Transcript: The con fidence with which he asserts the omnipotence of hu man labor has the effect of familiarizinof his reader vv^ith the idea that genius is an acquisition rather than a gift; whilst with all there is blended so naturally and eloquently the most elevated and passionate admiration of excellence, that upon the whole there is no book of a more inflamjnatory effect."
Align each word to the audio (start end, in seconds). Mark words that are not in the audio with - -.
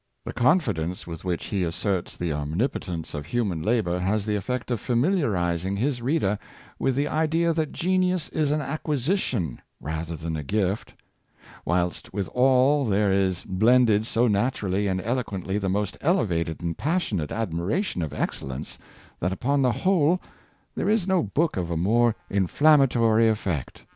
The 0.25 0.33
con 0.33 0.59
fidence 0.59 1.05
with 1.05 1.23
which 1.23 1.45
he 1.49 1.63
asserts 1.63 2.17
the 2.17 2.33
omnipotence 2.33 3.13
of 3.13 3.27
hu 3.27 3.45
man 3.45 3.61
labor 3.61 3.99
has 3.99 4.25
the 4.25 4.35
effect 4.35 4.71
of 4.71 4.81
familiarizinof 4.81 5.77
his 5.77 6.01
reader 6.01 6.39
vv^ith 6.81 6.95
the 6.95 7.07
idea 7.07 7.53
that 7.53 7.71
genius 7.71 8.27
is 8.29 8.49
an 8.49 8.61
acquisition 8.61 9.61
rather 9.79 10.15
than 10.15 10.35
a 10.35 10.43
gift; 10.43 10.95
whilst 11.65 12.11
with 12.11 12.27
all 12.29 12.83
there 12.83 13.11
is 13.11 13.43
blended 13.45 14.07
so 14.07 14.25
naturally 14.27 14.87
and 14.87 14.99
eloquently 15.01 15.59
the 15.59 15.69
most 15.69 15.97
elevated 16.01 16.63
and 16.63 16.79
passionate 16.79 17.31
admiration 17.31 18.01
of 18.01 18.11
excellence, 18.11 18.79
that 19.19 19.31
upon 19.31 19.61
the 19.61 19.71
whole 19.85 20.19
there 20.73 20.89
is 20.89 21.05
no 21.05 21.21
book 21.21 21.55
of 21.57 21.69
a 21.69 21.77
more 21.77 22.15
inflamjnatory 22.31 23.29
effect." 23.31 23.85